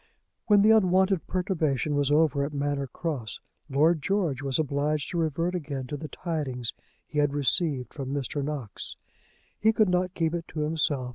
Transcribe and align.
When 0.47 0.63
the 0.63 0.71
unwonted 0.71 1.27
perturbation 1.27 1.93
was 1.93 2.09
over 2.09 2.43
at 2.43 2.53
Manor 2.55 2.87
Cross 2.87 3.39
Lord 3.69 4.01
George 4.01 4.41
was 4.41 4.57
obliged 4.57 5.11
to 5.11 5.19
revert 5.19 5.53
again 5.53 5.85
to 5.85 5.95
the 5.95 6.07
tidings 6.07 6.73
he 7.05 7.19
had 7.19 7.35
received 7.35 7.93
from 7.93 8.11
Mr. 8.11 8.43
Knox. 8.43 8.95
He 9.59 9.71
could 9.71 9.89
not 9.89 10.15
keep 10.15 10.33
it 10.33 10.47
to 10.47 10.61
himself. 10.61 11.09